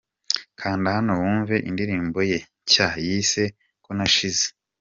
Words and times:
Kanda 0.59 0.87
hano 0.95 1.11
wumve 1.21 1.55
indirimbo 1.69 2.19
ye 2.31 2.39
nshya 2.47 2.89
yise 3.05 3.43
'Ko 3.51 3.89
nashize'. 3.97 4.51